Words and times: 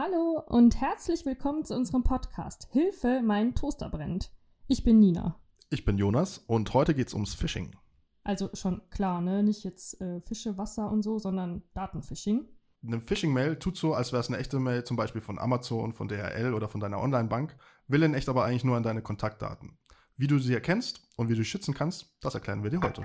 Hallo 0.00 0.40
und 0.46 0.80
herzlich 0.80 1.26
willkommen 1.26 1.64
zu 1.64 1.74
unserem 1.74 2.04
Podcast 2.04 2.68
Hilfe, 2.70 3.20
mein 3.20 3.56
Toaster 3.56 3.90
brennt. 3.90 4.30
Ich 4.68 4.84
bin 4.84 5.00
Nina. 5.00 5.40
Ich 5.70 5.84
bin 5.84 5.98
Jonas 5.98 6.38
und 6.46 6.72
heute 6.72 6.94
geht's 6.94 7.14
ums 7.14 7.34
Phishing. 7.34 7.74
Also 8.22 8.48
schon 8.54 8.80
klar, 8.90 9.20
ne? 9.20 9.42
Nicht 9.42 9.64
jetzt 9.64 10.00
äh, 10.00 10.20
Fische, 10.20 10.56
Wasser 10.56 10.88
und 10.88 11.02
so, 11.02 11.18
sondern 11.18 11.64
Datenphishing. 11.74 12.46
Eine 12.86 13.00
Phishing-Mail 13.00 13.56
tut 13.56 13.76
so, 13.76 13.92
als 13.92 14.12
wäre 14.12 14.20
es 14.20 14.28
eine 14.28 14.38
echte 14.38 14.60
Mail, 14.60 14.84
zum 14.84 14.96
Beispiel 14.96 15.20
von 15.20 15.36
Amazon, 15.36 15.92
von 15.92 16.06
DHL 16.06 16.54
oder 16.54 16.68
von 16.68 16.80
deiner 16.80 17.00
Online-Bank, 17.00 17.56
will 17.88 18.04
in 18.04 18.14
echt 18.14 18.28
aber 18.28 18.44
eigentlich 18.44 18.62
nur 18.62 18.76
an 18.76 18.84
deine 18.84 19.02
Kontaktdaten. 19.02 19.78
Wie 20.16 20.28
du 20.28 20.38
sie 20.38 20.54
erkennst 20.54 21.08
und 21.16 21.28
wie 21.28 21.34
du 21.34 21.42
sie 21.42 21.44
schützen 21.44 21.74
kannst, 21.74 22.16
das 22.20 22.36
erklären 22.36 22.62
wir 22.62 22.70
dir 22.70 22.80
heute. 22.80 23.04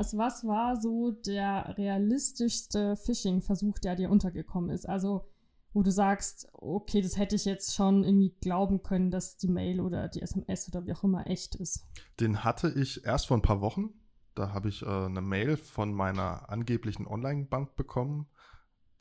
Jonas, 0.00 0.16
was 0.16 0.44
war 0.46 0.80
so 0.80 1.10
der 1.10 1.74
realistischste 1.76 2.96
Phishing-Versuch, 2.96 3.78
der 3.80 3.96
dir 3.96 4.08
untergekommen 4.08 4.70
ist? 4.70 4.88
Also, 4.88 5.28
wo 5.74 5.82
du 5.82 5.92
sagst, 5.92 6.48
okay, 6.52 7.02
das 7.02 7.18
hätte 7.18 7.36
ich 7.36 7.44
jetzt 7.44 7.74
schon 7.74 8.02
irgendwie 8.02 8.34
glauben 8.40 8.82
können, 8.82 9.10
dass 9.10 9.36
die 9.36 9.48
Mail 9.48 9.78
oder 9.78 10.08
die 10.08 10.22
SMS 10.22 10.68
oder 10.68 10.86
wie 10.86 10.94
auch 10.94 11.04
immer 11.04 11.26
echt 11.26 11.54
ist. 11.54 11.86
Den 12.18 12.44
hatte 12.44 12.72
ich 12.74 13.04
erst 13.04 13.26
vor 13.26 13.36
ein 13.36 13.42
paar 13.42 13.60
Wochen. 13.60 13.90
Da 14.34 14.54
habe 14.54 14.70
ich 14.70 14.80
äh, 14.82 14.86
eine 14.86 15.20
Mail 15.20 15.58
von 15.58 15.92
meiner 15.92 16.48
angeblichen 16.48 17.06
Online-Bank 17.06 17.76
bekommen. 17.76 18.26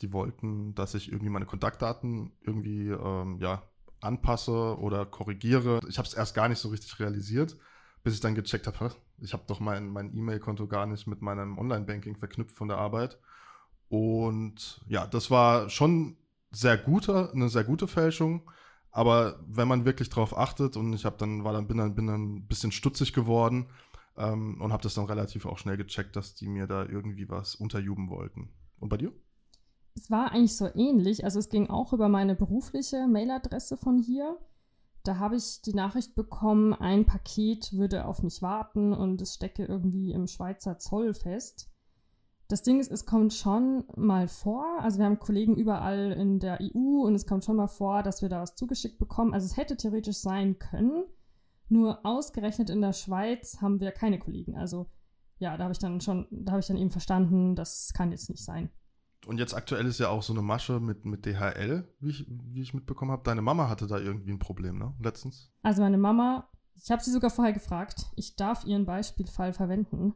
Die 0.02 0.12
wollten, 0.12 0.76
dass 0.76 0.96
ich 0.96 1.10
irgendwie 1.10 1.32
meine 1.32 1.46
Kontaktdaten 1.46 2.34
irgendwie 2.42 2.90
ähm, 2.90 3.38
ja, 3.40 3.64
anpasse 4.02 4.78
oder 4.78 5.06
korrigiere. 5.06 5.80
Ich 5.88 5.98
habe 5.98 6.10
es 6.10 6.14
erst 6.14 6.36
gar 6.36 6.50
nicht 6.50 6.60
so 6.60 6.68
richtig 6.68 7.00
realisiert 7.00 7.58
bis 8.04 8.14
ich 8.14 8.20
dann 8.22 8.36
gecheckt 8.36 8.68
habe, 8.68 8.92
ich 9.22 9.34
habe 9.34 9.44
doch 9.48 9.60
mein, 9.60 9.90
mein 9.90 10.16
E-Mail-Konto 10.16 10.68
gar 10.68 10.86
nicht 10.86 11.08
mit 11.08 11.22
meinem 11.22 11.58
Online-Banking 11.58 12.16
verknüpft 12.16 12.56
von 12.56 12.68
der 12.68 12.78
Arbeit. 12.78 13.20
Und 13.90 14.82
ja, 14.88 15.08
das 15.08 15.32
war 15.32 15.70
schon 15.70 16.18
sehr 16.52 16.78
gute, 16.78 17.32
eine 17.34 17.50
sehr 17.50 17.64
gute 17.64 17.88
Fälschung. 17.88 18.50
Aber 18.92 19.40
wenn 19.48 19.68
man 19.68 19.86
wirklich 19.86 20.10
drauf 20.10 20.38
achtet 20.38 20.76
und 20.76 20.94
ich 20.94 21.06
habe 21.06 21.18
dann 21.18 21.44
war 21.44 21.54
dann 21.54 21.68
bin 21.68 21.78
dann 21.78 21.96
bin 21.96 22.08
dann 22.08 22.36
ein 22.36 22.48
bisschen 22.48 22.72
stutzig 22.72 23.14
geworden 23.14 23.70
ähm, 24.18 24.60
und 24.62 24.74
habe 24.74 24.82
das 24.82 24.96
dann 24.96 25.06
relativ 25.06 25.46
auch 25.46 25.60
schnell 25.60 25.78
gecheckt, 25.78 26.16
dass 26.16 26.34
die 26.34 26.48
mir 26.48 26.66
da 26.66 26.86
irgendwie 26.86 27.30
was 27.30 27.56
unterjuben 27.56 28.10
wollten. 28.10 28.50
Und 28.80 28.90
bei 28.90 28.98
dir? 28.98 29.14
Es 29.96 30.10
war 30.10 30.32
eigentlich 30.32 30.56
so 30.56 30.70
ähnlich. 30.74 31.24
Also 31.24 31.40
es 31.40 31.50
ging 31.50 31.70
auch 31.70 31.94
über 31.94 32.10
meine 32.10 32.36
berufliche 32.36 33.08
Mailadresse 33.08 33.78
von 33.78 34.00
hier. 34.00 34.38
Da 35.10 35.18
habe 35.18 35.38
ich 35.38 35.64
die 35.64 35.74
Nachricht 35.74 36.14
bekommen, 36.14 36.72
ein 36.72 37.04
Paket 37.08 37.74
würde 37.74 38.06
auf 38.06 38.22
mich 38.22 38.44
warten 38.44 38.94
und 38.94 39.20
es 39.24 39.34
stecke 39.34 39.66
irgendwie 39.66 40.12
im 40.12 40.28
Schweizer 40.28 40.78
Zoll 40.78 41.16
fest. 41.16 41.68
Das 42.48 42.62
Ding 42.62 42.80
ist, 42.80 42.92
es 42.92 43.08
kommt 43.08 43.34
schon 43.34 43.86
mal 43.96 44.28
vor, 44.28 44.68
also 44.82 45.00
wir 45.00 45.06
haben 45.06 45.18
Kollegen 45.18 45.56
überall 45.56 46.12
in 46.12 46.38
der 46.38 46.60
EU 46.62 47.08
und 47.08 47.16
es 47.16 47.26
kommt 47.26 47.44
schon 47.44 47.56
mal 47.56 47.66
vor, 47.66 48.04
dass 48.04 48.22
wir 48.22 48.30
da 48.30 48.40
was 48.40 48.54
zugeschickt 48.54 49.00
bekommen. 49.00 49.34
Also 49.34 49.48
es 49.48 49.58
hätte 49.58 49.78
theoretisch 49.78 50.18
sein 50.18 50.60
können, 50.60 51.06
nur 51.70 52.06
ausgerechnet 52.06 52.70
in 52.70 52.82
der 52.82 52.94
Schweiz 52.94 53.64
haben 53.64 53.80
wir 53.80 53.92
keine 53.92 54.20
Kollegen. 54.20 54.58
Also 54.58 54.92
ja, 55.40 55.58
da 55.58 55.64
habe 55.64 55.72
ich 55.72 55.80
dann 55.80 56.02
schon, 56.02 56.28
da 56.30 56.52
habe 56.52 56.60
ich 56.60 56.68
dann 56.68 56.78
eben 56.78 56.92
verstanden, 56.92 57.56
das 57.56 57.94
kann 57.96 58.12
jetzt 58.12 58.30
nicht 58.30 58.46
sein. 58.46 58.70
Und 59.26 59.38
jetzt 59.38 59.54
aktuell 59.54 59.86
ist 59.86 60.00
ja 60.00 60.10
auch 60.10 60.24
so 60.24 60.34
eine 60.34 60.42
Masche 60.42 60.80
mit, 60.80 61.06
mit 61.06 61.26
DHL, 61.26 61.88
wie 62.00 62.10
ich, 62.10 62.26
wie 62.28 62.62
ich 62.62 62.74
mitbekommen 62.74 63.12
habe. 63.12 63.24
Deine 63.24 63.42
Mama 63.42 63.70
hatte 63.70 63.88
da 63.88 64.00
irgendwie 64.00 64.32
ein 64.32 64.40
Problem, 64.40 64.78
ne? 64.78 64.94
Letztens. 65.02 65.52
Also 65.62 65.82
meine 65.82 65.98
Mama, 65.98 66.50
ich 66.76 66.90
habe 66.90 67.04
sie 67.04 67.12
sogar 67.12 67.30
vorher 67.30 67.54
gefragt, 67.54 68.06
ich 68.16 68.36
darf 68.36 68.66
ihren 68.66 68.86
Beispielfall 68.86 69.54
verwenden. 69.54 70.16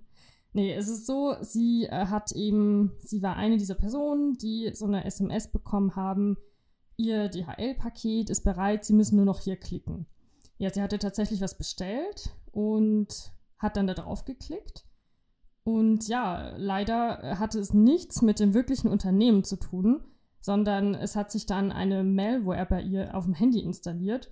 Nee, 0.54 0.74
es 0.74 0.88
ist 0.88 1.06
so, 1.06 1.36
sie 1.42 1.86
äh, 1.86 2.06
hat 2.06 2.32
eben, 2.32 2.94
sie 3.00 3.22
war 3.22 3.36
eine 3.36 3.58
dieser 3.58 3.76
Personen, 3.76 4.38
die 4.38 4.72
so 4.74 4.86
eine 4.86 5.04
SMS 5.04 5.52
bekommen 5.52 5.96
haben, 5.96 6.38
ihr 6.96 7.28
DHL-Paket 7.28 8.30
ist 8.30 8.44
bereit, 8.44 8.86
sie 8.86 8.94
müssen 8.94 9.18
nur 9.18 9.26
noch 9.26 9.40
hier 9.40 9.58
klicken. 9.58 10.06
Ja, 10.58 10.72
sie 10.72 10.82
hatte 10.82 11.00
tatsächlich 11.00 11.42
was 11.42 11.58
bestellt 11.58 12.30
und 12.52 13.34
hat 13.58 13.78
dann 13.78 13.88
da 13.88 13.96
drauf 13.96 14.26
geklickt 14.26 14.86
und 15.64 16.08
ja, 16.08 16.56
leider 16.58 17.40
hatte 17.40 17.60
es 17.60 17.74
nichts 17.74 18.22
mit 18.22 18.40
dem 18.40 18.54
wirklichen 18.54 18.90
Unternehmen 18.90 19.44
zu 19.44 19.56
tun, 19.56 20.04
sondern 20.42 20.94
es 20.94 21.16
hat 21.16 21.32
sich 21.32 21.46
dann 21.46 21.72
eine 21.72 22.04
Malware 22.04 22.66
bei 22.66 22.82
ihr 22.82 23.16
auf 23.16 23.24
dem 23.24 23.34
Handy 23.34 23.60
installiert 23.60 24.30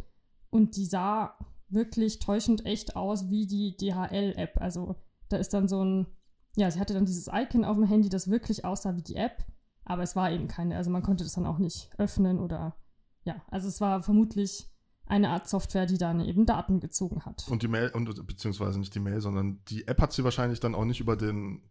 und 0.49 0.75
die 0.75 0.85
sah 0.85 1.37
wirklich 1.69 2.19
täuschend 2.19 2.65
echt 2.65 2.97
aus 2.97 3.29
wie 3.29 3.47
die 3.47 3.77
DHL-App. 3.77 4.59
Also 4.59 4.97
da 5.29 5.37
ist 5.37 5.53
dann 5.53 5.69
so 5.69 5.83
ein, 5.83 6.07
ja, 6.57 6.69
sie 6.69 6.81
hatte 6.81 6.93
dann 6.93 7.05
dieses 7.05 7.29
Icon 7.31 7.63
auf 7.63 7.77
dem 7.77 7.85
Handy, 7.85 8.09
das 8.09 8.29
wirklich 8.29 8.65
aussah 8.65 8.97
wie 8.97 9.03
die 9.03 9.15
App, 9.15 9.45
aber 9.85 10.03
es 10.03 10.17
war 10.17 10.31
eben 10.31 10.49
keine. 10.49 10.75
Also 10.75 10.91
man 10.91 11.01
konnte 11.01 11.23
das 11.23 11.33
dann 11.33 11.45
auch 11.45 11.59
nicht 11.59 11.89
öffnen 11.97 12.39
oder 12.39 12.75
ja, 13.23 13.41
also 13.47 13.69
es 13.69 13.79
war 13.79 14.03
vermutlich 14.03 14.70
eine 15.11 15.29
Art 15.29 15.47
Software, 15.47 15.85
die 15.85 15.97
dann 15.97 16.21
eben 16.21 16.45
Daten 16.45 16.79
gezogen 16.79 17.25
hat. 17.25 17.45
Und 17.49 17.63
die 17.63 17.67
Mail, 17.67 17.91
und, 17.93 18.25
beziehungsweise 18.25 18.79
nicht 18.79 18.95
die 18.95 18.99
Mail, 18.99 19.19
sondern 19.19 19.59
die 19.67 19.85
App 19.85 20.01
hat 20.01 20.13
sie 20.13 20.23
wahrscheinlich 20.23 20.61
dann 20.61 20.73
auch 20.73 20.85
nicht 20.85 21.01
über 21.01 21.17
den 21.17 21.61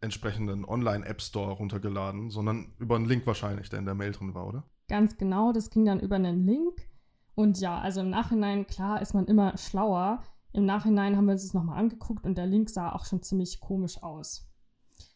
entsprechenden 0.00 0.64
Online-App 0.64 1.20
Store 1.20 1.52
runtergeladen, 1.52 2.30
sondern 2.30 2.72
über 2.78 2.96
einen 2.96 3.04
Link 3.04 3.26
wahrscheinlich, 3.26 3.68
der 3.68 3.78
in 3.78 3.84
der 3.84 3.94
Mail 3.94 4.12
drin 4.12 4.34
war, 4.34 4.46
oder? 4.48 4.64
Ganz 4.88 5.18
genau, 5.18 5.52
das 5.52 5.68
ging 5.68 5.84
dann 5.84 6.00
über 6.00 6.16
einen 6.16 6.46
Link. 6.46 6.88
Und 7.34 7.60
ja, 7.60 7.78
also 7.78 8.00
im 8.00 8.10
Nachhinein, 8.10 8.66
klar, 8.66 9.02
ist 9.02 9.14
man 9.14 9.26
immer 9.26 9.56
schlauer. 9.58 10.22
Im 10.52 10.64
Nachhinein 10.64 11.16
haben 11.16 11.26
wir 11.26 11.32
uns 11.32 11.42
das 11.42 11.54
nochmal 11.54 11.78
angeguckt 11.78 12.24
und 12.24 12.36
der 12.36 12.46
Link 12.46 12.70
sah 12.70 12.92
auch 12.92 13.04
schon 13.04 13.22
ziemlich 13.22 13.60
komisch 13.60 14.02
aus. 14.02 14.48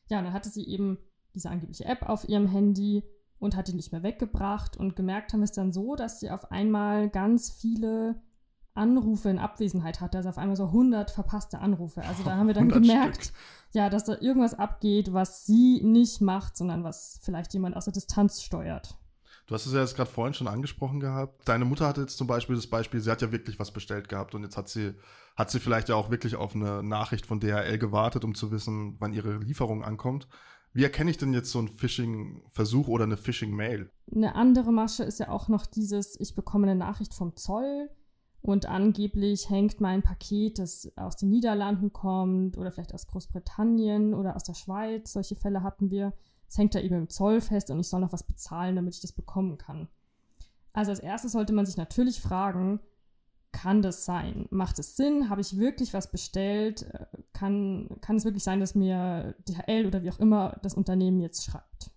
Ja, 0.08 0.20
dann 0.20 0.32
hatte 0.32 0.50
sie 0.50 0.66
eben 0.68 0.98
diese 1.34 1.48
angebliche 1.48 1.86
App 1.86 2.02
auf 2.08 2.28
ihrem 2.28 2.46
Handy 2.46 3.02
und 3.38 3.56
hat 3.56 3.68
die 3.68 3.74
nicht 3.74 3.92
mehr 3.92 4.02
weggebracht. 4.02 4.76
Und 4.76 4.96
gemerkt 4.96 5.32
haben 5.32 5.40
wir 5.40 5.44
es 5.44 5.52
dann 5.52 5.72
so, 5.72 5.96
dass 5.96 6.20
sie 6.20 6.30
auf 6.30 6.50
einmal 6.50 7.08
ganz 7.08 7.50
viele 7.50 8.20
Anrufe 8.74 9.30
in 9.30 9.38
Abwesenheit 9.38 10.00
hatte. 10.00 10.18
Also 10.18 10.28
auf 10.28 10.38
einmal 10.38 10.56
so 10.56 10.66
100 10.66 11.10
verpasste 11.10 11.58
Anrufe. 11.60 12.02
Also 12.02 12.22
da 12.22 12.36
haben 12.36 12.46
wir 12.46 12.54
dann 12.54 12.68
gemerkt, 12.70 13.24
Stück. 13.24 13.36
ja, 13.72 13.90
dass 13.90 14.04
da 14.04 14.16
irgendwas 14.20 14.54
abgeht, 14.54 15.12
was 15.12 15.46
sie 15.46 15.80
nicht 15.82 16.20
macht, 16.20 16.56
sondern 16.56 16.84
was 16.84 17.18
vielleicht 17.22 17.52
jemand 17.54 17.76
aus 17.76 17.84
der 17.84 17.94
Distanz 17.94 18.42
steuert. 18.42 18.96
Du 19.46 19.54
hast 19.54 19.64
es 19.64 19.72
ja 19.72 19.80
jetzt 19.80 19.94
gerade 19.94 20.10
vorhin 20.10 20.34
schon 20.34 20.48
angesprochen 20.48 20.98
gehabt. 20.98 21.48
Deine 21.48 21.64
Mutter 21.64 21.86
hatte 21.86 22.00
jetzt 22.00 22.18
zum 22.18 22.26
Beispiel 22.26 22.56
das 22.56 22.66
Beispiel, 22.66 23.00
sie 23.00 23.10
hat 23.10 23.22
ja 23.22 23.30
wirklich 23.30 23.60
was 23.60 23.70
bestellt 23.70 24.08
gehabt 24.08 24.34
und 24.34 24.42
jetzt 24.42 24.56
hat 24.56 24.68
sie, 24.68 24.94
hat 25.36 25.50
sie 25.52 25.60
vielleicht 25.60 25.88
ja 25.88 25.94
auch 25.94 26.10
wirklich 26.10 26.34
auf 26.34 26.56
eine 26.56 26.82
Nachricht 26.82 27.26
von 27.26 27.38
DHL 27.38 27.78
gewartet, 27.78 28.24
um 28.24 28.34
zu 28.34 28.50
wissen, 28.50 28.96
wann 28.98 29.12
ihre 29.12 29.38
Lieferung 29.38 29.84
ankommt. 29.84 30.26
Wie 30.76 30.84
erkenne 30.84 31.10
ich 31.10 31.16
denn 31.16 31.32
jetzt 31.32 31.52
so 31.52 31.58
einen 31.58 31.68
Phishing-Versuch 31.68 32.86
oder 32.86 33.04
eine 33.04 33.16
Phishing-Mail? 33.16 33.90
Eine 34.14 34.34
andere 34.34 34.72
Masche 34.72 35.04
ist 35.04 35.18
ja 35.18 35.30
auch 35.30 35.48
noch 35.48 35.64
dieses, 35.64 36.20
ich 36.20 36.34
bekomme 36.34 36.66
eine 36.66 36.78
Nachricht 36.78 37.14
vom 37.14 37.34
Zoll 37.34 37.88
und 38.42 38.66
angeblich 38.66 39.48
hängt 39.48 39.80
mein 39.80 40.02
Paket, 40.02 40.58
das 40.58 40.92
aus 40.96 41.16
den 41.16 41.30
Niederlanden 41.30 41.94
kommt 41.94 42.58
oder 42.58 42.72
vielleicht 42.72 42.92
aus 42.92 43.06
Großbritannien 43.06 44.12
oder 44.12 44.36
aus 44.36 44.44
der 44.44 44.52
Schweiz, 44.52 45.14
solche 45.14 45.34
Fälle 45.34 45.62
hatten 45.62 45.90
wir, 45.90 46.12
es 46.46 46.58
hängt 46.58 46.74
da 46.74 46.80
eben 46.80 46.96
im 46.96 47.08
Zoll 47.08 47.40
fest 47.40 47.70
und 47.70 47.80
ich 47.80 47.88
soll 47.88 48.02
noch 48.02 48.12
was 48.12 48.26
bezahlen, 48.26 48.76
damit 48.76 48.96
ich 48.96 49.00
das 49.00 49.12
bekommen 49.12 49.56
kann. 49.56 49.88
Also 50.74 50.90
als 50.90 51.00
erstes 51.00 51.32
sollte 51.32 51.54
man 51.54 51.64
sich 51.64 51.78
natürlich 51.78 52.20
fragen, 52.20 52.80
kann 53.56 53.80
das 53.80 54.04
sein? 54.04 54.46
Macht 54.50 54.78
es 54.78 54.96
Sinn? 54.96 55.30
Habe 55.30 55.40
ich 55.40 55.56
wirklich 55.56 55.94
was 55.94 56.10
bestellt? 56.10 56.82
Äh, 56.82 57.06
kann, 57.32 57.88
kann 58.02 58.16
es 58.16 58.24
wirklich 58.26 58.44
sein, 58.44 58.60
dass 58.60 58.74
mir 58.74 59.34
DHL 59.48 59.86
oder 59.86 60.02
wie 60.02 60.10
auch 60.10 60.18
immer 60.18 60.58
das 60.62 60.74
Unternehmen 60.74 61.20
jetzt 61.20 61.44
schreibt? 61.44 61.90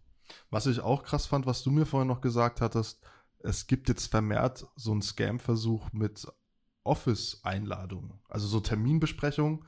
Was 0.49 0.67
ich 0.67 0.79
auch 0.79 1.03
krass 1.03 1.25
fand, 1.25 1.45
was 1.45 1.61
du 1.61 1.71
mir 1.71 1.85
vorhin 1.85 2.07
noch 2.07 2.21
gesagt 2.21 2.61
hattest, 2.61 3.01
es 3.39 3.67
gibt 3.67 3.89
jetzt 3.89 4.07
vermehrt 4.07 4.67
so 4.77 4.91
einen 4.91 5.01
Scam-Versuch 5.01 5.91
mit 5.91 6.25
Office-Einladungen, 6.83 8.19
also 8.29 8.47
so 8.47 8.61
Terminbesprechungen, 8.61 9.65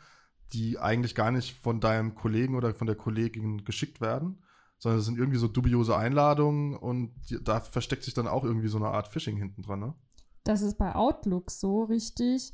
die 0.53 0.79
eigentlich 0.79 1.13
gar 1.13 1.31
nicht 1.31 1.59
von 1.59 1.81
deinem 1.81 2.15
Kollegen 2.15 2.55
oder 2.55 2.73
von 2.73 2.87
der 2.87 2.95
Kollegin 2.95 3.65
geschickt 3.65 3.99
werden, 3.99 4.43
sondern 4.77 4.99
es 4.99 5.05
sind 5.05 5.17
irgendwie 5.17 5.37
so 5.37 5.47
dubiose 5.47 5.95
Einladungen 5.95 6.75
und 6.75 7.13
da 7.41 7.59
versteckt 7.59 8.03
sich 8.03 8.13
dann 8.13 8.27
auch 8.27 8.45
irgendwie 8.45 8.69
so 8.69 8.77
eine 8.77 8.87
Art 8.87 9.09
Phishing 9.09 9.37
hinten 9.37 9.61
dran, 9.61 9.79
ne? 9.79 9.93
Das 10.43 10.61
ist 10.61 10.77
bei 10.77 10.95
Outlook 10.95 11.51
so 11.51 11.83
richtig. 11.83 12.53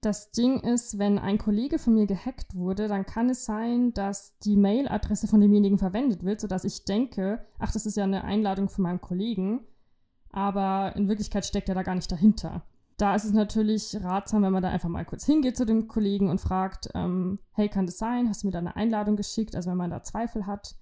Das 0.00 0.32
Ding 0.32 0.60
ist, 0.60 0.98
wenn 0.98 1.18
ein 1.18 1.38
Kollege 1.38 1.78
von 1.78 1.94
mir 1.94 2.06
gehackt 2.06 2.54
wurde, 2.54 2.88
dann 2.88 3.06
kann 3.06 3.30
es 3.30 3.46
sein, 3.46 3.94
dass 3.94 4.38
die 4.40 4.56
Mailadresse 4.56 5.26
von 5.26 5.40
demjenigen 5.40 5.78
verwendet 5.78 6.24
wird, 6.24 6.40
sodass 6.40 6.64
ich 6.64 6.84
denke, 6.84 7.44
ach, 7.58 7.72
das 7.72 7.86
ist 7.86 7.96
ja 7.96 8.04
eine 8.04 8.24
Einladung 8.24 8.68
von 8.68 8.82
meinem 8.82 9.00
Kollegen, 9.00 9.60
aber 10.30 10.94
in 10.96 11.08
Wirklichkeit 11.08 11.46
steckt 11.46 11.70
er 11.70 11.74
da 11.74 11.82
gar 11.82 11.94
nicht 11.94 12.12
dahinter. 12.12 12.66
Da 12.96 13.14
ist 13.14 13.24
es 13.24 13.32
natürlich 13.32 13.96
ratsam, 14.02 14.42
wenn 14.42 14.52
man 14.52 14.62
da 14.62 14.68
einfach 14.68 14.88
mal 14.88 15.04
kurz 15.04 15.24
hingeht 15.24 15.56
zu 15.56 15.66
dem 15.66 15.88
Kollegen 15.88 16.28
und 16.28 16.40
fragt, 16.40 16.90
ähm, 16.94 17.38
hey, 17.52 17.68
kann 17.68 17.86
das 17.86 17.98
sein? 17.98 18.28
Hast 18.28 18.42
du 18.42 18.46
mir 18.46 18.52
da 18.52 18.60
eine 18.60 18.76
Einladung 18.76 19.16
geschickt? 19.16 19.56
Also 19.56 19.70
wenn 19.70 19.78
man 19.78 19.90
da 19.90 20.02
Zweifel 20.02 20.46
hat. 20.46 20.76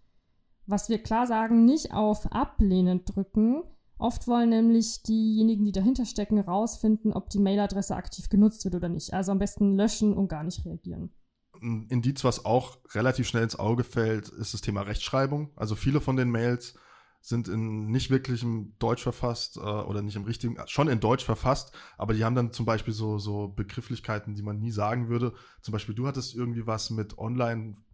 Was 0.67 0.89
wir 0.89 1.03
klar 1.03 1.27
sagen, 1.27 1.65
nicht 1.65 1.95
auf 1.95 2.31
Ablehnen 2.33 3.05
drücken. 3.05 3.63
Oft 4.03 4.27
wollen 4.27 4.49
nämlich 4.49 5.05
diejenigen, 5.05 5.65
die 5.65 5.71
dahinter 5.71 6.05
stecken, 6.05 6.41
rausfinden, 6.41 7.13
ob 7.13 7.31
die 7.31 7.39
Mailadresse 7.39 7.95
aktiv 7.95 8.29
genutzt 8.29 8.65
wird 8.65 8.75
oder 8.75 8.89
nicht. 8.89 9.15
Also 9.15 9.31
am 9.31 9.39
besten 9.39 9.77
löschen 9.77 10.13
und 10.13 10.27
gar 10.27 10.43
nicht 10.43 10.65
reagieren. 10.65 11.11
Ein 11.61 11.87
Indiz, 11.89 12.25
was 12.25 12.45
auch 12.45 12.79
relativ 12.95 13.29
schnell 13.29 13.45
ins 13.45 13.55
Auge 13.57 13.85
fällt, 13.85 14.29
ist 14.29 14.55
das 14.55 14.61
Thema 14.61 14.81
Rechtschreibung. 14.81 15.53
Also 15.55 15.77
viele 15.77 16.01
von 16.01 16.17
den 16.17 16.31
Mails 16.31 16.75
sind 17.21 17.47
in 17.47 17.93
nicht 17.93 18.11
wirklich 18.11 18.43
im 18.43 18.75
Deutsch 18.81 19.05
verfasst 19.05 19.57
äh, 19.57 19.61
oder 19.61 20.03
nicht 20.03 20.17
im 20.17 20.25
richtigen, 20.25 20.57
schon 20.67 20.89
in 20.89 20.99
Deutsch 20.99 21.25
verfasst, 21.25 21.71
aber 21.97 22.15
die 22.15 22.25
haben 22.25 22.35
dann 22.35 22.53
zum 22.53 22.67
Beispiel 22.67 22.93
so, 22.93 23.19
so 23.19 23.47
Begrifflichkeiten, 23.47 24.35
die 24.35 24.43
man 24.43 24.59
nie 24.59 24.73
sagen 24.73 25.09
würde. 25.09 25.33
Zum 25.61 25.71
Beispiel, 25.71 25.95
du 25.95 26.09
hattest 26.09 26.35
irgendwie 26.35 26.67
was 26.67 26.91
mit 26.91 27.17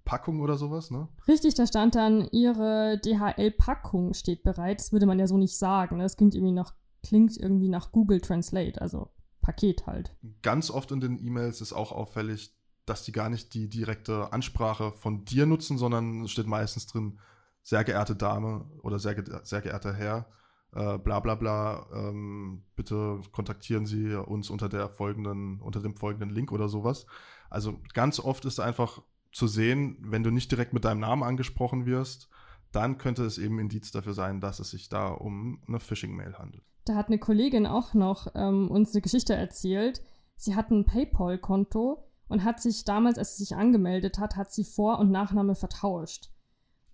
Online-Packung 0.08 0.40
oder 0.40 0.56
sowas, 0.56 0.90
ne? 0.90 1.08
Richtig, 1.26 1.54
da 1.54 1.66
stand 1.66 1.94
dann, 1.94 2.28
ihre 2.32 2.98
DHL-Packung 3.04 4.14
steht 4.14 4.42
bereit. 4.42 4.80
Das 4.80 4.92
würde 4.92 5.06
man 5.06 5.18
ja 5.18 5.26
so 5.26 5.36
nicht 5.36 5.56
sagen. 5.56 5.98
Ne? 5.98 6.02
Das 6.02 6.16
klingt 6.16 6.34
irgendwie 6.34 6.52
nach, 6.52 6.74
klingt 7.02 7.36
irgendwie 7.36 7.68
nach 7.68 7.92
Google 7.92 8.20
Translate, 8.20 8.80
also 8.80 9.10
Paket 9.42 9.86
halt. 9.86 10.14
Ganz 10.42 10.70
oft 10.70 10.90
in 10.92 11.00
den 11.00 11.18
E-Mails 11.24 11.60
ist 11.60 11.72
auch 11.72 11.92
auffällig, 11.92 12.54
dass 12.86 13.04
die 13.04 13.12
gar 13.12 13.28
nicht 13.28 13.54
die 13.54 13.68
direkte 13.68 14.32
Ansprache 14.32 14.92
von 14.92 15.24
dir 15.24 15.46
nutzen, 15.46 15.78
sondern 15.78 16.24
es 16.24 16.30
steht 16.30 16.46
meistens 16.46 16.86
drin, 16.86 17.18
sehr 17.62 17.84
geehrte 17.84 18.16
Dame 18.16 18.64
oder 18.82 18.98
sehr, 18.98 19.14
ge 19.14 19.24
sehr 19.42 19.60
geehrter 19.60 19.92
Herr, 19.92 20.26
äh, 20.72 20.96
bla 20.96 21.20
bla 21.20 21.34
bla, 21.34 21.86
ähm, 21.92 22.62
bitte 22.76 23.20
kontaktieren 23.30 23.84
Sie 23.84 24.14
uns 24.14 24.48
unter 24.48 24.70
der 24.70 24.88
folgenden, 24.88 25.60
unter 25.60 25.80
dem 25.80 25.94
folgenden 25.96 26.30
Link 26.30 26.50
oder 26.50 26.68
sowas. 26.68 27.04
Also 27.50 27.78
ganz 27.92 28.20
oft 28.20 28.46
ist 28.46 28.58
einfach 28.58 29.02
zu 29.38 29.46
sehen, 29.46 29.96
wenn 30.00 30.24
du 30.24 30.30
nicht 30.30 30.50
direkt 30.50 30.72
mit 30.72 30.84
deinem 30.84 31.00
Namen 31.00 31.22
angesprochen 31.22 31.86
wirst, 31.86 32.28
dann 32.72 32.98
könnte 32.98 33.24
es 33.24 33.38
eben 33.38 33.58
Indiz 33.58 33.92
dafür 33.92 34.12
sein, 34.12 34.40
dass 34.40 34.58
es 34.58 34.70
sich 34.70 34.88
da 34.88 35.08
um 35.08 35.62
eine 35.66 35.80
Phishing-Mail 35.80 36.34
handelt. 36.38 36.64
Da 36.84 36.96
hat 36.96 37.06
eine 37.06 37.18
Kollegin 37.18 37.66
auch 37.66 37.94
noch 37.94 38.28
ähm, 38.34 38.68
uns 38.70 38.92
eine 38.92 39.00
Geschichte 39.00 39.34
erzählt. 39.34 40.02
Sie 40.36 40.54
hat 40.54 40.70
ein 40.70 40.84
PayPal-Konto 40.84 42.04
und 42.28 42.44
hat 42.44 42.60
sich 42.60 42.84
damals, 42.84 43.16
als 43.16 43.36
sie 43.36 43.44
sich 43.44 43.56
angemeldet 43.56 44.18
hat, 44.18 44.36
hat 44.36 44.52
sie 44.52 44.64
Vor- 44.64 44.98
und 44.98 45.10
Nachname 45.10 45.54
vertauscht. 45.54 46.30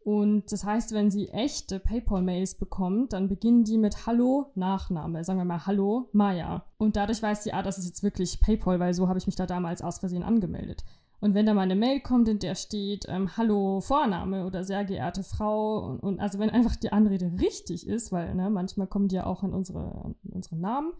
Und 0.01 0.53
das 0.53 0.65
heißt, 0.65 0.93
wenn 0.93 1.11
sie 1.11 1.31
echte 1.31 1.81
PayPal-Mails 1.81 2.57
bekommt, 2.57 3.15
dann 3.15 3.27
beginnen 3.27 3.65
die 3.65 3.79
mit 3.79 4.07
Hallo, 4.07 4.53
Nachname. 4.55 5.25
Sagen 5.25 5.39
wir 5.39 5.47
mal 5.47 5.67
Hallo, 5.67 6.11
Maya. 6.13 6.67
Und 6.77 6.97
dadurch 6.97 7.23
weiß 7.23 7.43
sie, 7.43 7.55
ah, 7.55 7.63
das 7.63 7.79
ist 7.79 7.87
jetzt 7.87 8.03
wirklich 8.03 8.39
PayPal, 8.39 8.79
weil 8.81 8.93
so 8.93 9.09
habe 9.09 9.19
ich 9.19 9.27
mich 9.27 9.37
da 9.37 9.47
damals 9.47 9.81
aus 9.81 10.01
Versehen 10.01 10.23
angemeldet. 10.23 10.85
Und 11.25 11.33
wenn 11.33 11.47
da 11.47 11.55
mal 11.55 11.63
eine 11.63 11.75
Mail 11.75 12.01
kommt, 12.01 12.29
in 12.29 12.39
der 12.39 12.55
steht 12.55 13.07
ähm, 13.09 13.35
Hallo, 13.39 13.81
Vorname 13.81 14.45
oder 14.45 14.63
sehr 14.63 14.85
geehrte 14.85 15.23
Frau, 15.23 15.79
und, 15.79 16.01
und, 16.01 16.21
also 16.21 16.39
wenn 16.39 16.51
einfach 16.51 16.77
die 16.77 16.93
Anrede 16.93 17.33
richtig 17.41 17.87
ist, 17.87 18.13
weil 18.13 18.35
ne, 18.35 18.51
manchmal 18.51 18.89
kommen 18.89 19.09
die 19.09 19.15
ja 19.15 19.25
auch 19.25 19.43
in 19.43 19.55
unsere, 19.55 20.15
in 20.23 20.33
unsere 20.35 20.57
Namen, 20.57 20.93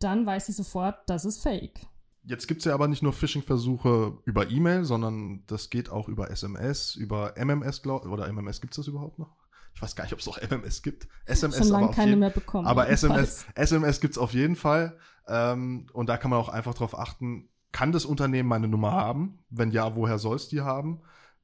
dann 0.00 0.26
weiß 0.26 0.44
sie 0.44 0.52
sofort, 0.52 0.96
das 1.06 1.24
ist 1.24 1.42
Fake. 1.42 1.86
Jetzt 2.24 2.46
gibt 2.46 2.58
es 2.58 2.66
ja 2.66 2.74
aber 2.74 2.88
nicht 2.88 3.02
nur 3.02 3.14
Phishing-Versuche 3.14 4.18
über 4.26 4.50
E-Mail, 4.50 4.84
sondern 4.84 5.44
das 5.46 5.70
geht 5.70 5.88
auch 5.88 6.10
über 6.10 6.30
SMS, 6.30 6.94
über 6.94 7.32
MMS, 7.42 7.80
glaub, 7.80 8.04
oder 8.04 8.30
MMS 8.30 8.60
gibt 8.60 8.74
es 8.74 8.76
das 8.76 8.88
überhaupt 8.88 9.18
noch? 9.18 9.34
Ich 9.74 9.80
weiß 9.80 9.96
gar 9.96 10.04
nicht, 10.04 10.12
ob 10.12 10.18
es 10.18 10.26
noch 10.26 10.38
MMS 10.42 10.82
gibt. 10.82 11.08
SMS 11.24 11.56
Schon 11.56 11.68
lange 11.68 11.90
keine 11.90 12.10
jeden, 12.10 12.20
mehr 12.20 12.28
bekommen. 12.28 12.66
Aber 12.66 12.90
SMS, 12.90 13.46
SMS 13.54 14.02
gibt 14.02 14.12
es 14.12 14.18
auf 14.18 14.34
jeden 14.34 14.56
Fall. 14.56 14.98
Ähm, 15.26 15.86
und 15.94 16.10
da 16.10 16.18
kann 16.18 16.30
man 16.30 16.38
auch 16.38 16.50
einfach 16.50 16.74
darauf 16.74 16.98
achten, 16.98 17.48
kann 17.74 17.90
das 17.90 18.04
Unternehmen 18.04 18.48
meine 18.48 18.68
Nummer 18.68 18.92
haben? 18.92 19.40
Wenn 19.50 19.72
ja, 19.72 19.96
woher 19.96 20.18
soll 20.18 20.36
es 20.36 20.48
die 20.48 20.60
haben? 20.60 21.02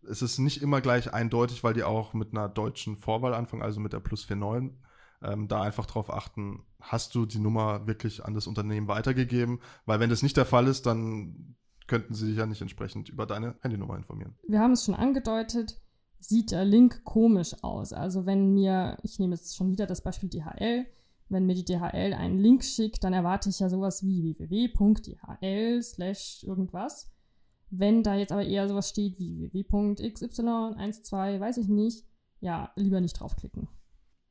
Es 0.08 0.22
ist 0.22 0.38
nicht 0.38 0.62
immer 0.62 0.80
gleich 0.80 1.12
eindeutig, 1.12 1.64
weil 1.64 1.74
die 1.74 1.82
auch 1.82 2.14
mit 2.14 2.30
einer 2.32 2.48
deutschen 2.48 2.96
Vorwahl 2.96 3.34
anfangen, 3.34 3.62
also 3.62 3.80
mit 3.80 3.92
der 3.92 3.98
Plus 3.98 4.30
49 4.30 4.78
ähm, 5.22 5.48
da 5.48 5.60
einfach 5.60 5.86
darauf 5.86 6.08
achten, 6.08 6.62
hast 6.80 7.16
du 7.16 7.26
die 7.26 7.40
Nummer 7.40 7.88
wirklich 7.88 8.24
an 8.24 8.34
das 8.34 8.46
Unternehmen 8.46 8.86
weitergegeben? 8.86 9.58
Weil 9.86 9.98
wenn 9.98 10.08
das 10.08 10.22
nicht 10.22 10.36
der 10.36 10.46
Fall 10.46 10.68
ist, 10.68 10.86
dann 10.86 11.56
könnten 11.88 12.14
sie 12.14 12.28
dich 12.28 12.38
ja 12.38 12.46
nicht 12.46 12.62
entsprechend 12.62 13.08
über 13.08 13.26
deine 13.26 13.56
Handynummer 13.60 13.96
informieren. 13.96 14.36
Wir 14.46 14.60
haben 14.60 14.72
es 14.72 14.84
schon 14.84 14.94
angedeutet, 14.94 15.82
sieht 16.20 16.52
der 16.52 16.64
Link 16.64 17.02
komisch 17.02 17.56
aus. 17.62 17.92
Also 17.92 18.24
wenn 18.24 18.54
mir, 18.54 18.98
ich 19.02 19.18
nehme 19.18 19.34
jetzt 19.34 19.56
schon 19.56 19.72
wieder 19.72 19.86
das 19.86 20.00
Beispiel 20.00 20.28
DHL, 20.28 20.86
wenn 21.30 21.46
mir 21.46 21.54
die 21.54 21.64
DHL 21.64 22.12
einen 22.12 22.38
Link 22.38 22.64
schickt, 22.64 23.02
dann 23.04 23.12
erwarte 23.12 23.48
ich 23.48 23.60
ja 23.60 23.68
sowas 23.68 24.04
wie 24.04 24.22
www.dhl 24.22 25.82
slash 25.82 26.44
irgendwas. 26.44 27.10
Wenn 27.70 28.02
da 28.02 28.16
jetzt 28.16 28.32
aber 28.32 28.44
eher 28.44 28.68
sowas 28.68 28.88
steht 28.88 29.18
wie 29.18 29.50
www.xy12, 29.52 31.40
weiß 31.40 31.58
ich 31.58 31.68
nicht, 31.68 32.04
ja, 32.40 32.72
lieber 32.74 33.00
nicht 33.00 33.20
draufklicken. 33.20 33.68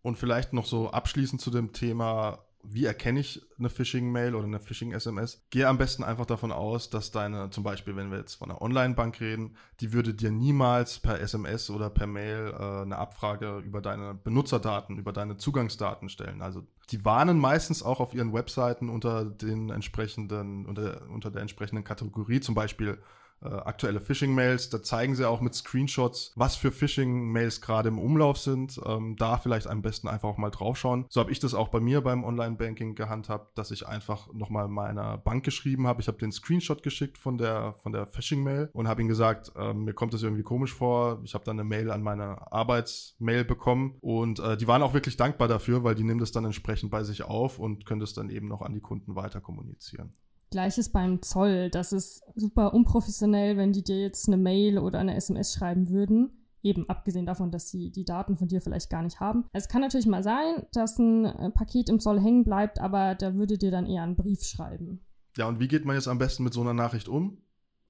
Und 0.02 0.18
vielleicht 0.18 0.52
noch 0.54 0.66
so 0.66 0.90
abschließend 0.90 1.40
zu 1.42 1.52
dem 1.52 1.72
Thema, 1.72 2.40
wie 2.64 2.86
erkenne 2.86 3.22
ich 3.22 3.42
eine 3.58 3.70
Phishing-Mail 3.70 4.36
oder 4.36 4.46
eine 4.46 4.60
Phishing-SMS? 4.60 5.42
Gehe 5.50 5.68
am 5.68 5.78
besten 5.78 6.04
einfach 6.04 6.26
davon 6.26 6.52
aus, 6.52 6.90
dass 6.90 7.12
deine, 7.12 7.50
zum 7.52 7.64
Beispiel, 7.64 7.96
wenn 7.96 8.12
wir 8.12 8.18
jetzt 8.18 8.36
von 8.36 8.52
einer 8.52 8.62
Online-Bank 8.62 9.20
reden, 9.22 9.56
die 9.80 9.94
würde 9.94 10.14
dir 10.14 10.32
niemals 10.32 11.00
per 11.00 11.20
SMS 11.22 11.70
oder 11.70 11.90
per 11.90 12.06
Mail 12.06 12.54
äh, 12.54 12.82
eine 12.82 12.98
Abfrage 12.98 13.60
über 13.60 13.82
deine 13.82 14.14
Benutzerdaten, 14.14 14.98
über 14.98 15.14
deine 15.14 15.38
Zugangsdaten 15.38 16.10
stellen. 16.10 16.42
Also 16.42 16.68
die 16.92 17.06
warnen 17.06 17.40
meistens 17.40 17.82
auch 17.82 18.00
auf 18.00 18.14
ihren 18.14 18.34
Webseiten 18.34 18.90
unter 18.90 19.26
den 19.26 19.70
entsprechenden, 19.70 20.66
unter, 20.66 21.08
unter 21.10 21.32
der 21.32 21.42
entsprechenden 21.42 21.84
Kategorie, 21.84 22.42
zum 22.42 22.56
Beispiel 22.56 22.98
äh, 23.42 23.48
aktuelle 23.48 24.02
Phishing-Mails. 24.02 24.70
Da 24.70 24.82
zeigen 24.82 25.16
sie 25.16 25.28
auch 25.28 25.42
mit 25.42 25.54
Screenshots, 25.56 26.34
was 26.36 26.56
für 26.56 26.72
Phishing-Mails 26.72 27.62
gerade 27.62 27.90
im 27.90 28.00
Umlauf 28.00 28.38
sind. 28.38 28.80
Ähm, 28.86 29.16
da 29.18 29.38
vielleicht 29.38 29.68
am 29.68 29.82
besten 29.82 30.08
einfach 30.08 30.30
auch 30.30 30.38
mal 30.38 30.50
draufschauen. 30.50 31.06
So 31.10 31.20
habe 31.20 31.32
ich 31.32 31.40
das 31.40 31.54
auch 31.54 31.70
bei 31.70 31.80
mir 31.80 32.02
beim 32.02 32.24
Online-Banking 32.24 32.96
gehandhabt, 32.96 33.58
dass 33.58 33.72
ich 33.72 33.88
einfach 33.88 34.32
nochmal 34.34 34.68
meiner 34.68 35.18
Bank 35.18 35.44
geschrieben 35.44 35.88
habe. 35.88 36.02
Ich 36.02 36.08
habe 36.08 36.18
den 36.18 36.32
Screenshot 36.32 36.84
geschickt 36.84 37.18
von 37.18 37.38
der, 37.38 37.76
von 37.78 37.92
der 37.92 38.08
Phishing-Mail 38.08 38.70
und 38.74 38.88
habe 38.88 39.02
ihnen 39.02 39.10
gesagt, 39.10 39.52
äh, 39.56 39.74
mir 39.74 39.94
kommt 39.94 40.14
das 40.14 40.24
irgendwie 40.24 40.44
komisch 40.44 40.74
vor. 40.74 41.22
Ich 41.24 41.34
habe 41.34 41.46
dann 41.46 41.60
eine 41.60 41.68
Mail 41.68 41.92
an 41.92 42.02
meine 42.02 42.52
Arbeitsmail 42.52 43.46
bekommen 43.46 43.96
und 44.02 44.40
äh, 44.40 44.58
die 44.58 44.68
waren 44.68 44.84
auch 44.84 44.94
wirklich 44.94 45.18
dankbar 45.18 45.48
dafür, 45.48 45.84
weil 45.84 45.96
die 45.96 46.04
nehmen 46.04 46.20
das 46.20 46.32
dann 46.32 46.46
entsprechend 46.46 46.92
bei 46.92 47.04
sich 47.04 47.24
auf 47.24 47.60
und 47.60 47.86
können 47.86 48.00
das 48.00 48.14
dann 48.14 48.30
eben 48.30 48.48
noch 48.48 48.62
an 48.62 48.74
die 48.74 48.82
Kunden 48.82 49.16
weiter 49.16 49.42
kommunizieren. 49.42 50.14
Gleiches 50.52 50.90
beim 50.90 51.22
Zoll. 51.22 51.70
Das 51.70 51.94
ist 51.94 52.24
super 52.36 52.74
unprofessionell, 52.74 53.58
wenn 53.58 53.72
die 53.72 53.84
dir 53.84 54.02
jetzt 54.02 54.28
eine 54.28 54.38
Mail 54.38 54.80
oder 54.80 55.00
eine 55.00 55.16
SMS 55.16 55.54
schreiben 55.54 55.90
würden. 55.90 56.32
Eben 56.62 56.90
abgesehen 56.90 57.26
davon, 57.26 57.52
dass 57.52 57.70
sie 57.70 57.92
die 57.92 58.04
Daten 58.04 58.38
von 58.38 58.48
dir 58.48 58.60
vielleicht 58.60 58.90
gar 58.90 59.02
nicht 59.02 59.20
haben. 59.20 59.46
Es 59.54 59.70
kann 59.70 59.82
natürlich 59.82 60.08
mal 60.08 60.24
sein, 60.24 60.66
dass 60.74 61.00
ein 61.00 61.26
äh, 61.26 61.52
Paket 61.52 61.90
im 61.90 62.00
Zoll 62.02 62.20
hängen 62.20 62.44
bleibt, 62.44 62.80
aber 62.80 63.16
da 63.16 63.36
würde 63.36 63.58
dir 63.58 63.72
dann 63.72 63.86
eher 63.86 64.04
einen 64.04 64.18
Brief 64.18 64.44
schreiben. 64.44 65.06
Ja, 65.38 65.48
und 65.48 65.60
wie 65.60 65.70
geht 65.70 65.86
man 65.86 65.96
jetzt 65.96 66.10
am 66.10 66.18
besten 66.18 66.44
mit 66.44 66.54
so 66.54 66.62
einer 66.62 66.74
Nachricht 66.74 67.08
um? 67.08 67.38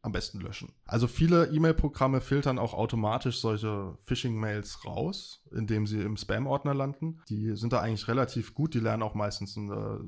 Am 0.02 0.12
besten 0.12 0.40
löschen. 0.40 0.72
Also 0.86 1.08
viele 1.08 1.48
E-Mail-Programme 1.48 2.22
filtern 2.22 2.58
auch 2.58 2.74
automatisch 2.74 3.40
solche 3.40 3.98
Phishing-Mails 4.06 4.86
raus, 4.86 5.44
indem 5.52 5.88
sie 5.88 6.02
im 6.02 6.16
Spam-Ordner 6.16 6.74
landen. 6.74 7.22
Die 7.28 7.56
sind 7.56 7.74
da 7.74 7.82
eigentlich 7.82 8.08
relativ 8.08 8.54
gut, 8.54 8.74
die 8.74 8.80
lernen 8.80 9.04
auch 9.04 9.14
meistens 9.14 9.58
äh, 9.58 9.62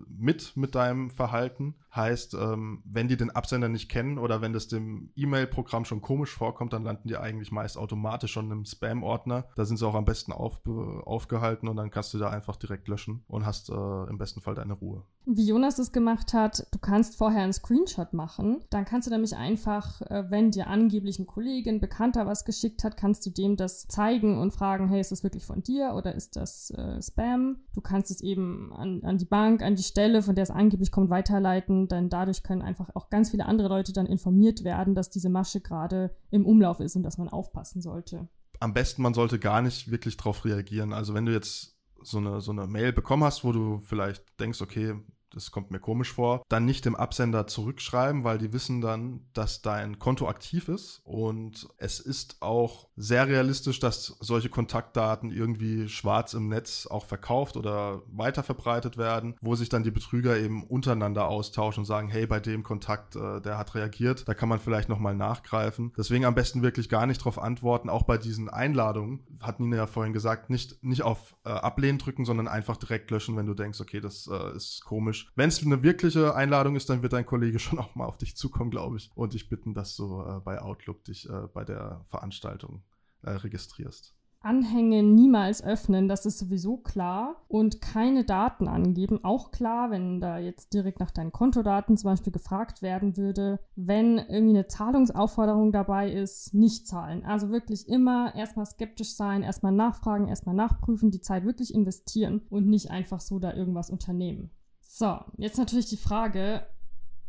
mit 0.07 0.55
mit 0.55 0.75
deinem 0.75 1.09
Verhalten. 1.11 1.75
Heißt, 1.93 2.35
ähm, 2.35 2.81
wenn 2.85 3.09
die 3.09 3.17
den 3.17 3.31
Absender 3.31 3.67
nicht 3.67 3.89
kennen 3.89 4.17
oder 4.17 4.41
wenn 4.41 4.53
das 4.53 4.69
dem 4.69 5.11
E-Mail-Programm 5.15 5.83
schon 5.83 6.01
komisch 6.01 6.33
vorkommt, 6.33 6.71
dann 6.71 6.83
landen 6.83 7.09
die 7.09 7.17
eigentlich 7.17 7.51
meist 7.51 7.77
automatisch 7.77 8.31
schon 8.31 8.49
im 8.49 8.63
Spam-Ordner. 8.63 9.47
Da 9.55 9.65
sind 9.65 9.77
sie 9.77 9.85
auch 9.85 9.95
am 9.95 10.05
besten 10.05 10.31
auf, 10.31 10.61
aufgehalten 10.65 11.67
und 11.67 11.75
dann 11.75 11.91
kannst 11.91 12.13
du 12.13 12.17
da 12.17 12.29
einfach 12.29 12.55
direkt 12.55 12.87
löschen 12.87 13.25
und 13.27 13.45
hast 13.45 13.69
äh, 13.69 13.73
im 13.73 14.17
besten 14.17 14.39
Fall 14.39 14.55
deine 14.55 14.73
Ruhe. 14.73 15.03
Wie 15.25 15.45
Jonas 15.45 15.77
es 15.77 15.91
gemacht 15.91 16.33
hat, 16.33 16.65
du 16.71 16.79
kannst 16.79 17.15
vorher 17.15 17.43
einen 17.43 17.53
Screenshot 17.53 18.11
machen. 18.11 18.63
Dann 18.71 18.85
kannst 18.85 19.07
du 19.07 19.11
nämlich 19.11 19.35
einfach, 19.35 20.01
äh, 20.01 20.25
wenn 20.29 20.49
dir 20.49 20.67
angeblich 20.67 21.19
ein 21.19 21.27
Kollege, 21.27 21.69
ein 21.69 21.79
Bekannter 21.79 22.25
was 22.25 22.43
geschickt 22.43 22.83
hat, 22.83 22.97
kannst 22.97 23.25
du 23.25 23.29
dem 23.29 23.55
das 23.55 23.87
zeigen 23.87 24.39
und 24.39 24.51
fragen, 24.51 24.87
hey, 24.87 24.99
ist 24.99 25.11
das 25.11 25.23
wirklich 25.23 25.45
von 25.45 25.61
dir 25.61 25.93
oder 25.95 26.15
ist 26.15 26.35
das 26.37 26.71
äh, 26.71 26.99
Spam? 27.01 27.57
Du 27.75 27.81
kannst 27.81 28.09
es 28.09 28.21
eben 28.21 28.73
an, 28.73 29.03
an 29.03 29.19
die 29.19 29.25
Bank, 29.25 29.61
an 29.61 29.75
die 29.75 29.83
Stelle, 29.83 30.23
von 30.23 30.33
der 30.33 30.43
es 30.43 30.51
angeblich 30.51 30.91
kommt, 30.91 31.11
weiterleiten. 31.11 31.87
Denn 31.87 32.09
dadurch 32.09 32.41
können 32.41 32.63
einfach 32.63 32.89
auch 32.95 33.11
ganz 33.11 33.29
viele 33.29 33.45
andere 33.45 33.67
Leute 33.67 33.93
dann 33.93 34.07
informiert 34.07 34.63
werden, 34.63 34.95
dass 34.95 35.11
diese 35.11 35.29
Masche 35.29 35.61
gerade 35.61 36.15
im 36.31 36.47
Umlauf 36.47 36.79
ist 36.79 36.95
und 36.95 37.03
dass 37.03 37.19
man 37.19 37.29
aufpassen 37.29 37.81
sollte. 37.81 38.27
Am 38.59 38.73
besten, 38.73 39.03
man 39.03 39.13
sollte 39.13 39.37
gar 39.37 39.61
nicht 39.61 39.91
wirklich 39.91 40.17
darauf 40.17 40.45
reagieren. 40.45 40.93
Also 40.93 41.13
wenn 41.13 41.25
du 41.25 41.31
jetzt 41.31 41.75
so 42.03 42.17
eine, 42.17 42.41
so 42.41 42.51
eine 42.51 42.67
Mail 42.67 42.93
bekommen 42.93 43.23
hast, 43.23 43.43
wo 43.43 43.51
du 43.51 43.79
vielleicht 43.79 44.39
denkst, 44.39 44.61
okay, 44.61 44.95
das 45.33 45.51
kommt 45.51 45.71
mir 45.71 45.79
komisch 45.79 46.11
vor, 46.11 46.43
dann 46.49 46.65
nicht 46.65 46.85
dem 46.85 46.95
Absender 46.95 47.47
zurückschreiben, 47.47 48.23
weil 48.23 48.37
die 48.37 48.53
wissen 48.53 48.81
dann, 48.81 49.21
dass 49.33 49.61
dein 49.61 49.99
Konto 49.99 50.27
aktiv 50.27 50.67
ist. 50.67 51.01
Und 51.03 51.67
es 51.77 51.99
ist 51.99 52.41
auch 52.41 52.87
sehr 52.95 53.27
realistisch, 53.27 53.79
dass 53.79 54.17
solche 54.19 54.49
Kontaktdaten 54.49 55.31
irgendwie 55.31 55.89
schwarz 55.89 56.33
im 56.33 56.47
Netz 56.47 56.87
auch 56.87 57.05
verkauft 57.05 57.57
oder 57.57 58.01
weiterverbreitet 58.07 58.97
werden, 58.97 59.35
wo 59.41 59.55
sich 59.55 59.69
dann 59.69 59.83
die 59.83 59.91
Betrüger 59.91 60.37
eben 60.37 60.63
untereinander 60.63 61.27
austauschen 61.27 61.81
und 61.81 61.85
sagen, 61.85 62.09
hey, 62.09 62.27
bei 62.27 62.39
dem 62.39 62.63
Kontakt, 62.63 63.15
äh, 63.15 63.41
der 63.41 63.57
hat 63.57 63.75
reagiert, 63.75 64.27
da 64.27 64.33
kann 64.33 64.49
man 64.49 64.59
vielleicht 64.59 64.89
nochmal 64.89 65.15
nachgreifen. 65.15 65.93
Deswegen 65.97 66.25
am 66.25 66.35
besten 66.35 66.61
wirklich 66.61 66.89
gar 66.89 67.05
nicht 67.05 67.21
darauf 67.21 67.39
antworten, 67.39 67.89
auch 67.89 68.03
bei 68.03 68.17
diesen 68.17 68.49
Einladungen, 68.49 69.21
hat 69.39 69.59
Nina 69.59 69.77
ja 69.77 69.87
vorhin 69.87 70.13
gesagt, 70.13 70.49
nicht, 70.49 70.83
nicht 70.83 71.03
auf 71.03 71.35
äh, 71.45 71.49
Ablehnen 71.49 71.97
drücken, 71.97 72.25
sondern 72.25 72.47
einfach 72.47 72.77
direkt 72.77 73.09
löschen, 73.11 73.37
wenn 73.37 73.45
du 73.45 73.53
denkst, 73.53 73.79
okay, 73.81 73.99
das 73.99 74.27
äh, 74.27 74.55
ist 74.55 74.83
komisch. 74.83 75.20
Wenn 75.35 75.49
es 75.49 75.65
eine 75.65 75.83
wirkliche 75.83 76.35
Einladung 76.35 76.75
ist, 76.75 76.89
dann 76.89 77.01
wird 77.01 77.13
dein 77.13 77.25
Kollege 77.25 77.59
schon 77.59 77.79
auch 77.79 77.95
mal 77.95 78.05
auf 78.05 78.17
dich 78.17 78.35
zukommen, 78.35 78.71
glaube 78.71 78.97
ich, 78.97 79.11
und 79.15 79.33
dich 79.33 79.49
bitten, 79.49 79.73
dass 79.73 79.95
du 79.95 80.21
äh, 80.21 80.39
bei 80.39 80.61
Outlook 80.61 81.03
dich 81.03 81.29
äh, 81.29 81.47
bei 81.53 81.63
der 81.63 82.05
Veranstaltung 82.09 82.83
äh, 83.23 83.31
registrierst. 83.31 84.15
Anhänge 84.43 85.03
niemals 85.03 85.63
öffnen, 85.63 86.07
das 86.07 86.25
ist 86.25 86.39
sowieso 86.39 86.77
klar. 86.77 87.43
Und 87.47 87.79
keine 87.79 88.25
Daten 88.25 88.67
angeben, 88.67 89.23
auch 89.23 89.51
klar, 89.51 89.91
wenn 89.91 90.19
da 90.19 90.39
jetzt 90.39 90.73
direkt 90.73 90.99
nach 90.99 91.11
deinen 91.11 91.31
Kontodaten 91.31 91.95
zum 91.95 92.09
Beispiel 92.09 92.33
gefragt 92.33 92.81
werden 92.81 93.17
würde. 93.17 93.59
Wenn 93.75 94.17
irgendwie 94.17 94.57
eine 94.57 94.67
Zahlungsaufforderung 94.67 95.71
dabei 95.71 96.11
ist, 96.11 96.55
nicht 96.55 96.87
zahlen. 96.87 97.23
Also 97.23 97.51
wirklich 97.51 97.87
immer 97.87 98.33
erstmal 98.33 98.65
skeptisch 98.65 99.15
sein, 99.15 99.43
erstmal 99.43 99.73
nachfragen, 99.73 100.27
erstmal 100.27 100.55
nachprüfen, 100.55 101.11
die 101.11 101.21
Zeit 101.21 101.45
wirklich 101.45 101.73
investieren 101.73 102.41
und 102.49 102.67
nicht 102.67 102.89
einfach 102.89 103.21
so 103.21 103.37
da 103.37 103.53
irgendwas 103.53 103.91
unternehmen. 103.91 104.49
So, 104.93 105.19
jetzt 105.37 105.57
natürlich 105.57 105.87
die 105.87 105.95
Frage, 105.95 106.67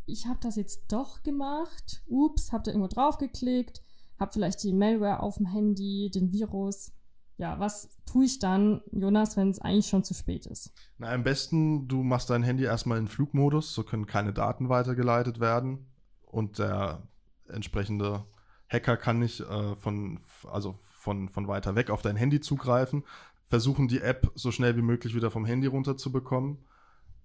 ich 0.04 0.26
habe 0.26 0.40
das 0.42 0.56
jetzt 0.56 0.90
doch 0.90 1.22
gemacht. 1.22 2.02
Ups, 2.08 2.50
habt 2.50 2.66
ihr 2.66 2.72
irgendwo 2.72 2.92
draufgeklickt? 2.92 3.82
Hab 4.18 4.32
vielleicht 4.32 4.64
die 4.64 4.72
Malware 4.72 5.20
auf 5.20 5.36
dem 5.36 5.46
Handy, 5.46 6.10
den 6.12 6.32
Virus 6.32 6.92
ja, 7.38 7.58
was 7.58 7.88
tue 8.04 8.24
ich 8.24 8.38
dann, 8.38 8.82
Jonas, 8.92 9.36
wenn 9.36 9.50
es 9.50 9.58
eigentlich 9.58 9.88
schon 9.88 10.04
zu 10.04 10.14
spät 10.14 10.46
ist? 10.46 10.72
Na, 10.98 11.12
am 11.12 11.24
besten, 11.24 11.88
du 11.88 12.02
machst 12.02 12.30
dein 12.30 12.42
Handy 12.42 12.64
erstmal 12.64 12.98
in 12.98 13.08
Flugmodus, 13.08 13.74
so 13.74 13.82
können 13.82 14.06
keine 14.06 14.32
Daten 14.32 14.68
weitergeleitet 14.68 15.40
werden 15.40 15.86
und 16.22 16.58
der 16.58 17.08
entsprechende 17.48 18.26
Hacker 18.68 18.96
kann 18.96 19.18
nicht 19.18 19.40
äh, 19.40 19.76
von, 19.76 20.20
also 20.48 20.76
von, 20.80 21.28
von 21.28 21.48
weiter 21.48 21.74
weg 21.74 21.90
auf 21.90 22.02
dein 22.02 22.16
Handy 22.16 22.40
zugreifen. 22.40 23.04
Versuchen 23.46 23.88
die 23.88 24.00
App 24.00 24.30
so 24.34 24.50
schnell 24.52 24.76
wie 24.76 24.82
möglich 24.82 25.14
wieder 25.14 25.30
vom 25.30 25.44
Handy 25.44 25.66
runterzubekommen. 25.66 26.58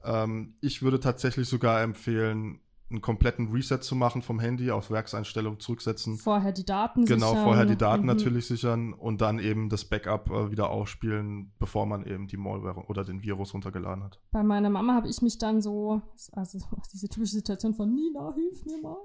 Ähm, 0.03 0.55
ich 0.61 0.81
würde 0.81 0.99
tatsächlich 0.99 1.47
sogar 1.47 1.81
empfehlen, 1.81 2.59
einen 2.89 3.01
kompletten 3.01 3.51
Reset 3.51 3.79
zu 3.79 3.95
machen 3.95 4.21
vom 4.21 4.39
Handy 4.39 4.71
auf 4.71 4.89
Werkseinstellung 4.89 5.59
zurücksetzen. 5.59 6.17
Vorher 6.17 6.53
die 6.53 6.65
Daten 6.65 7.03
genau, 7.03 7.27
sichern. 7.27 7.33
Genau, 7.33 7.43
vorher 7.43 7.65
die 7.65 7.75
Daten 7.75 8.01
mhm. 8.03 8.07
natürlich 8.07 8.47
sichern 8.47 8.93
und 8.93 9.19
dann 9.19 9.39
eben 9.39 9.69
das 9.69 9.85
Backup 9.85 10.29
äh, 10.29 10.51
wieder 10.51 10.69
ausspielen, 10.69 11.51
bevor 11.59 11.85
man 11.85 12.05
eben 12.05 12.27
die 12.27 12.37
Malware 12.37 12.85
oder 12.87 13.03
den 13.03 13.23
Virus 13.23 13.53
runtergeladen 13.53 14.03
hat. 14.03 14.21
Bei 14.31 14.43
meiner 14.43 14.69
Mama 14.69 14.93
habe 14.93 15.09
ich 15.09 15.21
mich 15.21 15.37
dann 15.37 15.61
so, 15.61 16.01
also 16.31 16.59
diese 16.93 17.09
typische 17.09 17.33
Situation 17.33 17.73
von 17.73 17.93
Nina, 17.93 18.33
hilf 18.33 18.65
mir 18.65 18.81
mal. 18.81 18.97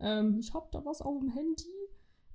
Ähm, 0.00 0.36
ich 0.38 0.52
habe 0.52 0.68
da 0.70 0.84
was 0.84 1.00
auf 1.00 1.18
dem 1.18 1.30
Handy 1.30 1.64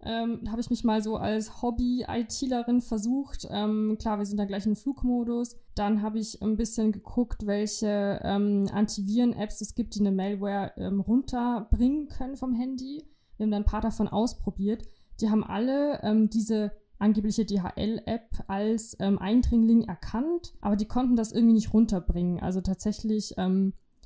ähm, 0.05 0.41
habe 0.50 0.62
ich 0.62 0.69
mich 0.69 0.83
mal 0.83 1.01
so 1.01 1.17
als 1.17 1.62
Hobby-ITlerin 1.62 2.81
versucht. 2.81 3.48
Ähm, 3.50 3.98
klar, 4.00 4.17
wir 4.17 4.25
sind 4.25 4.38
da 4.38 4.45
gleich 4.45 4.65
im 4.65 4.75
Flugmodus. 4.75 5.57
Dann 5.75 6.01
habe 6.01 6.19
ich 6.19 6.41
ein 6.41 6.57
bisschen 6.57 6.91
geguckt, 6.91 7.45
welche 7.45 8.19
ähm, 8.24 8.67
Antiviren-Apps 8.72 9.62
es 9.62 9.75
gibt, 9.75 9.95
die 9.95 10.01
eine 10.01 10.12
Malware 10.12 10.74
ähm, 10.77 11.00
runterbringen 11.00 12.07
können 12.07 12.36
vom 12.36 12.53
Handy. 12.53 13.03
Wir 13.38 13.45
haben 13.45 13.51
dann 13.51 13.63
ein 13.63 13.69
paar 13.69 13.81
davon 13.81 14.07
ausprobiert. 14.07 14.83
Die 15.22 15.29
haben 15.29 15.43
alle 15.43 16.01
ähm, 16.03 16.29
diese 16.29 16.72
angebliche 17.00 17.45
DHL-App 17.45 18.43
als 18.48 18.95
ähm, 19.00 19.19
Eindringling 19.19 19.83
erkannt, 19.83 20.53
aber 20.62 20.75
die 20.75 20.88
konnten 20.88 21.15
das 21.15 21.31
irgendwie 21.31 21.55
nicht 21.55 21.74
runterbringen. 21.74 22.39
Also 22.39 22.62
tatsächlich 22.62 23.36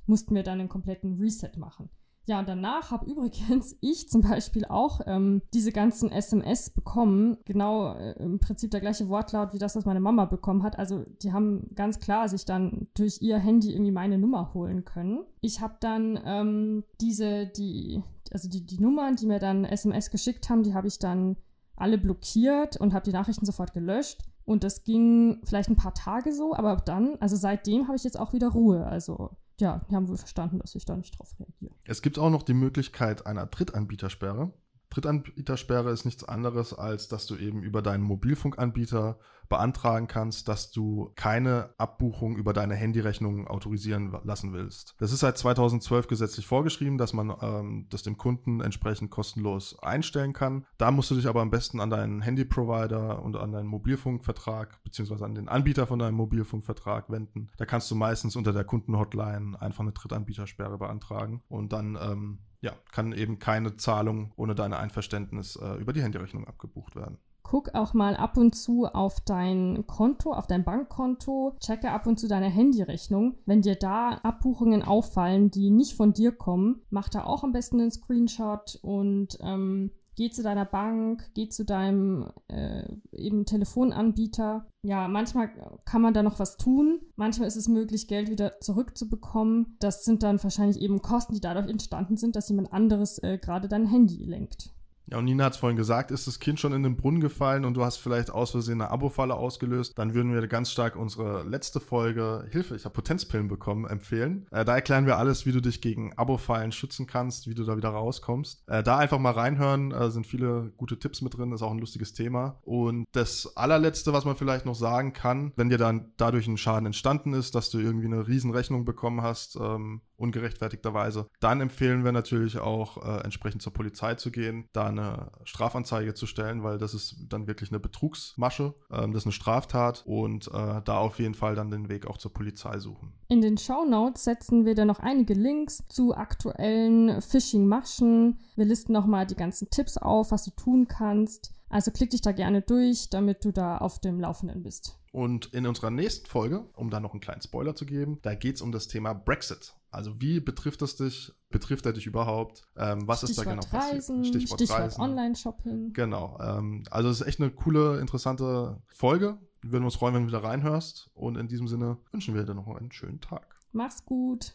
mussten 0.08 0.34
wir 0.34 0.44
dann 0.44 0.60
einen 0.60 0.70
kompletten 0.70 1.20
Reset 1.20 1.52
machen. 1.58 1.90
Ja, 2.28 2.40
und 2.40 2.48
danach 2.48 2.92
habe 2.92 3.06
übrigens 3.10 3.76
ich 3.82 4.10
zum 4.10 4.22
Beispiel 4.22 4.66
auch 4.66 5.02
ähm, 5.06 5.42
diese 5.54 5.72
ganzen 5.72 6.12
SMS 6.12 6.70
bekommen. 6.70 7.38
Genau 7.46 7.94
äh, 7.94 8.12
im 8.22 8.40
Prinzip 8.40 8.70
der 8.72 8.82
gleiche 8.82 9.10
Wortlaut 9.10 9.54
wie 9.54 9.60
das, 9.60 9.76
was 9.76 9.86
meine 9.86 10.02
Mama 10.02 10.26
bekommen 10.26 10.62
hat. 10.62 10.78
Also 10.78 11.06
die 11.22 11.32
haben 11.34 11.72
ganz 11.74 12.00
klar 12.00 12.30
sich 12.30 12.46
dann 12.46 12.88
durch 12.94 13.22
ihr 13.22 13.38
Handy 13.38 13.72
irgendwie 13.72 13.92
meine 13.92 14.18
Nummer 14.18 14.54
holen 14.54 14.86
können. 14.86 15.24
Ich 15.42 15.62
habe 15.62 15.78
dann 15.80 16.20
ähm, 16.26 16.84
diese, 17.02 17.48
die, 17.48 18.04
also 18.32 18.50
die, 18.50 18.66
die 18.66 18.80
Nummern, 18.80 19.16
die 19.16 19.26
mir 19.26 19.40
dann 19.40 19.64
SMS 19.64 20.12
geschickt 20.12 20.50
haben, 20.50 20.64
die 20.64 20.74
habe 20.74 20.88
ich 20.88 21.00
dann 21.00 21.38
alle 21.78 21.98
blockiert 21.98 22.76
und 22.76 22.94
habe 22.94 23.06
die 23.06 23.14
Nachrichten 23.14 23.46
sofort 23.46 23.74
gelöscht. 23.74 24.22
Und 24.44 24.64
das 24.64 24.84
ging 24.84 25.42
vielleicht 25.44 25.70
ein 25.70 25.76
paar 25.76 25.94
Tage 25.94 26.34
so, 26.34 26.54
aber 26.54 26.78
dann, 26.78 27.18
also 27.20 27.36
seitdem 27.36 27.88
habe 27.88 27.98
ich 27.98 28.04
jetzt 28.04 28.20
auch 28.20 28.34
wieder 28.34 28.50
Ruhe. 28.50 28.86
Also 28.86 29.32
ja, 29.60 29.86
die 29.90 29.96
haben 29.96 30.08
wohl 30.08 30.18
verstanden, 30.18 30.60
dass 30.60 30.76
ich 30.76 30.86
da 30.86 30.96
nicht 30.96 31.18
drauf 31.18 31.36
reagiere. 31.40 31.74
Es 31.86 32.02
gibt 32.02 32.20
auch 32.20 32.30
noch 32.30 32.44
die 32.44 32.54
Möglichkeit 32.54 33.26
einer 33.26 33.46
Drittanbietersperre. 33.46 34.54
Drittanbietersperre 34.90 35.92
ist 35.92 36.06
nichts 36.06 36.24
anderes, 36.24 36.74
als 36.74 37.08
dass 37.08 37.26
du 37.26 37.36
eben 37.36 37.64
über 37.64 37.82
deinen 37.82 38.04
Mobilfunkanbieter 38.04 39.20
beantragen 39.50 40.08
kannst, 40.08 40.48
dass 40.48 40.72
du 40.72 41.12
keine 41.16 41.70
Abbuchung 41.78 42.38
über 42.38 42.54
deine 42.54 42.76
Handyrechnung 42.76 43.48
autorisieren 43.48 44.16
lassen 44.24 44.54
willst. 44.54 44.96
Das 45.00 45.12
ist 45.12 45.20
seit 45.20 45.38
2012 45.38 46.08
gesetzlich 46.08 46.46
vorgeschrieben, 46.46 46.98
dass 46.98 47.14
man 47.14 47.34
ähm, 47.42 47.88
das 47.90 48.04
dem 48.04 48.18
Kunden 48.18 48.62
entsprechend 48.62 49.12
kostenlos 49.12 49.78
einstellen 49.82 50.34
kann. 50.34 50.66
Da 50.78 50.92
musst 50.92 51.12
du 51.12 51.16
dich 51.16 51.28
aber 51.28 51.42
am 51.42 51.50
besten 51.50 51.80
an 51.80 51.90
deinen 51.90 52.22
Handyprovider 52.22 53.22
und 53.22 53.36
an 53.36 53.52
deinen 53.52 53.68
Mobilfunkvertrag 53.68 54.84
beziehungsweise 54.84 55.26
an 55.26 55.36
den 55.36 55.50
Anbieter 55.50 55.88
von 55.88 56.00
deinem 56.00 56.16
Mobilfunkvertrag 56.16 57.10
wenden. 57.10 57.50
Da 57.58 57.66
kannst 57.66 57.90
du 57.92 57.96
meistens 57.96 58.36
unter 58.36 58.54
der 58.54 58.64
Kundenhotline 58.64 59.60
einfach 59.62 59.82
eine 59.82 59.94
Drittanbietersperre 59.94 60.78
beantragen 60.78 61.44
und 61.48 61.74
dann 61.74 61.98
ähm, 62.02 62.40
ja, 62.62 62.74
kann 62.92 63.12
eben 63.14 63.40
keine 63.40 63.78
Zahlung 63.78 64.34
ohne 64.36 64.56
dein 64.56 64.74
Einverständnis 64.74 65.56
äh, 65.58 65.76
über 65.76 65.94
die 65.94 66.02
Handyrechnung 66.02 66.48
abgebucht 66.48 66.96
werden. 66.96 67.20
Guck 67.50 67.76
auch 67.76 67.94
mal 67.94 68.18
ab 68.18 68.36
und 68.36 68.56
zu 68.56 68.88
auf 68.88 69.22
dein 69.22 69.88
Konto, 69.88 70.34
auf 70.34 70.48
dein 70.48 70.66
Bankkonto, 70.66 71.56
checke 71.62 71.92
ab 71.92 72.06
und 72.06 72.20
zu 72.20 72.28
deine 72.28 72.50
Handyrechnung. 72.50 73.36
Wenn 73.46 73.62
dir 73.62 73.76
da 73.76 74.20
Abbuchungen 74.22 74.84
auffallen, 74.84 75.50
die 75.50 75.70
nicht 75.70 75.96
von 75.96 76.12
dir 76.12 76.34
kommen, 76.34 76.82
mach 76.90 77.08
da 77.08 77.24
auch 77.24 77.46
am 77.46 77.54
besten 77.54 77.80
einen 77.80 77.92
Screenshot 77.92 78.78
und 78.82 79.38
ähm, 79.40 79.92
geh 80.18 80.30
zu 80.30 80.44
deiner 80.44 80.66
Bank, 80.66 81.32
geh 81.36 81.48
zu 81.48 81.64
deinem 81.64 82.34
äh, 82.50 82.84
eben 83.14 83.46
Telefonanbieter. 83.46 84.68
Ja, 84.84 85.08
manchmal 85.08 85.50
kann 85.86 86.02
man 86.02 86.14
da 86.14 86.24
noch 86.24 86.40
was 86.40 86.58
tun. 86.58 87.00
Manchmal 87.16 87.48
ist 87.48 87.56
es 87.56 87.70
möglich, 87.70 88.10
Geld 88.10 88.30
wieder 88.30 88.60
zurückzubekommen. 88.60 89.78
Das 89.80 90.04
sind 90.04 90.22
dann 90.22 90.44
wahrscheinlich 90.44 90.82
eben 90.82 91.02
Kosten, 91.02 91.34
die 91.34 91.40
dadurch 91.40 91.70
entstanden 91.70 92.18
sind, 92.18 92.36
dass 92.36 92.50
jemand 92.50 92.74
anderes 92.74 93.20
äh, 93.20 93.38
gerade 93.38 93.70
dein 93.70 93.86
Handy 93.86 94.26
lenkt. 94.26 94.74
Ja, 95.10 95.18
und 95.18 95.26
Nina 95.26 95.46
hat 95.46 95.54
es 95.54 95.60
vorhin 95.60 95.78
gesagt, 95.78 96.12
ist 96.12 96.28
das 96.28 96.40
Kind 96.40 96.60
schon 96.60 96.74
in 96.74 96.84
den 96.84 96.98
Brunnen 96.98 97.22
gefallen 97.22 97.64
und 97.64 97.76
du 97.76 97.84
hast 97.84 97.98
vielleicht 97.98 98.30
aus 98.30 98.52
Versehen 98.52 98.82
eine 98.82 98.92
Abo-Falle 98.92 99.36
ausgelöst, 99.36 99.98
dann 99.98 100.14
würden 100.14 100.34
wir 100.34 100.46
ganz 100.48 100.70
stark 100.72 100.98
unsere 100.98 101.44
letzte 101.44 101.80
Folge 101.80 102.46
Hilfe, 102.52 102.76
ich 102.76 102.84
habe 102.84 102.94
Potenzpillen 102.94 103.48
bekommen, 103.48 103.86
empfehlen. 103.86 104.48
Äh, 104.52 104.66
da 104.66 104.76
erklären 104.76 105.06
wir 105.06 105.18
alles, 105.18 105.46
wie 105.46 105.54
du 105.54 105.62
dich 105.62 105.82
gegen 105.82 106.12
Abo-Fallen 106.18 106.74
schützen 106.74 107.08
kannst, 107.08 107.48
wie 107.48 107.56
du 107.56 107.64
da 107.64 107.78
wieder 107.78 107.90
rauskommst. 107.90 108.68
Äh, 108.68 108.84
da 108.84 108.98
einfach 108.98 109.20
mal 109.20 109.32
reinhören, 109.32 109.92
äh, 109.92 110.12
sind 110.12 110.28
viele 110.28 110.74
gute 110.76 111.00
Tipps 111.00 111.22
mit 111.22 111.38
drin, 111.38 111.54
ist 111.54 111.62
auch 111.62 111.72
ein 111.72 111.80
lustiges 111.80 112.14
Thema. 112.14 112.60
Und 112.64 113.06
das 113.14 113.56
allerletzte, 113.56 114.12
was 114.12 114.26
man 114.26 114.36
vielleicht 114.36 114.66
noch 114.66 114.76
sagen 114.76 115.14
kann, 115.14 115.54
wenn 115.56 115.70
dir 115.70 115.78
dann 115.78 116.12
dadurch 116.18 116.48
ein 116.48 116.58
Schaden 116.58 116.86
entstanden 116.86 117.34
ist, 117.34 117.56
dass 117.56 117.70
du 117.70 117.80
irgendwie 117.80 118.08
eine 118.08 118.28
Riesenrechnung 118.28 118.84
bekommen 118.84 119.22
hast, 119.22 119.56
ähm, 119.56 120.02
ungerechtfertigterweise, 120.18 121.28
dann 121.40 121.62
empfehlen 121.62 122.04
wir 122.04 122.12
natürlich 122.12 122.60
auch 122.60 122.98
äh, 122.98 123.24
entsprechend 123.24 123.62
zur 123.62 123.74
Polizei 123.74 124.16
zu 124.16 124.32
gehen, 124.32 124.68
da 124.74 124.88
eine 124.88 125.32
Strafanzeige 125.44 126.14
zu 126.14 126.26
stellen, 126.26 126.64
weil 126.64 126.78
das 126.78 126.94
ist 126.94 127.16
dann 127.30 127.48
wirklich 127.48 127.72
eine 127.72 127.80
Betrugsmasche, 127.80 128.74
ähm, 128.92 129.14
das 129.14 129.24
ist 129.24 129.28
eine 129.28 129.34
Straftat 129.34 130.04
und 130.06 130.48
äh, 130.48 130.82
da 130.84 130.98
auf 130.98 131.20
jeden 131.20 131.36
Fall 131.36 131.56
dann 131.56 131.72
den 131.72 131.90
Weg 131.90 132.08
auch 132.08 132.18
zur 132.18 132.34
Polizei 132.34 132.80
suchen. 132.80 133.14
In 133.28 133.42
den 133.42 133.58
Show 133.58 133.86
Notes 133.86 134.24
setzen 134.24 134.66
wir 134.66 134.76
dann 134.76 134.88
noch 134.88 135.00
einige 135.00 135.34
Links 135.34 135.84
zu 135.88 136.16
aktuellen 136.16 137.22
Phishing-Maschen. 137.22 138.40
Wir 138.56 138.66
listen 138.66 138.94
nochmal 138.94 139.26
die 139.26 139.36
ganzen 139.36 139.70
Tipps 139.70 139.98
auf, 139.98 140.32
was 140.32 140.44
du 140.44 140.52
tun 140.52 140.88
kannst. 140.88 141.54
Also 141.70 141.92
klick 141.92 142.12
dich 142.12 142.22
da 142.22 142.32
gerne 142.32 142.62
durch, 142.62 143.10
damit 143.10 143.44
du 143.44 143.52
da 143.52 143.78
auf 143.78 144.00
dem 144.00 144.20
Laufenden 144.20 144.64
bist. 144.64 144.98
Und 145.12 145.48
in 145.48 145.66
unserer 145.66 145.90
nächsten 145.90 146.28
Folge, 146.28 146.66
um 146.74 146.90
da 146.90 147.00
noch 147.00 147.12
einen 147.12 147.22
kleinen 147.22 147.42
Spoiler 147.42 147.76
zu 147.76 147.86
geben, 147.86 148.20
da 148.22 148.36
geht 148.36 148.56
es 148.58 148.62
um 148.62 148.72
das 148.72 148.88
Thema 148.88 149.14
Brexit. 149.14 149.74
Also 149.90 150.22
wie 150.22 150.40
betrifft 150.40 150.82
es 150.82 150.96
dich? 150.96 151.34
Betrifft 151.50 151.86
er 151.86 151.94
dich 151.94 152.06
überhaupt? 152.06 152.62
Ähm, 152.76 153.08
was 153.08 153.20
Stichwort 153.20 153.30
ist 153.30 153.38
da 153.38 153.44
genau 153.44 153.64
Reisen, 153.72 154.18
passiert? 154.18 154.36
Stichwort, 154.36 154.60
Stichwort 154.60 154.80
Reisen. 154.82 155.02
Online-Shopping. 155.02 155.94
Genau. 155.94 156.38
Ähm, 156.42 156.84
also 156.92 157.10
es 157.10 157.22
ist 157.22 157.28
echt 157.28 157.42
eine 157.42 157.50
coole, 157.52 158.00
interessante 158.00 158.82
Folge. 158.88 159.38
Wir 159.62 159.72
würden 159.72 159.86
uns 159.86 159.96
freuen, 159.96 160.14
wenn 160.14 160.24
du 160.24 160.28
wieder 160.28 160.44
reinhörst. 160.44 161.10
Und 161.14 161.38
in 161.38 161.48
diesem 161.48 161.68
Sinne 161.68 161.98
wünschen 162.12 162.36
wir 162.36 162.44
dir 162.44 162.54
noch 162.54 162.68
einen 162.68 162.92
schönen 162.92 163.22
Tag. 163.22 163.56
Mach's 163.72 164.06
gut. 164.06 164.54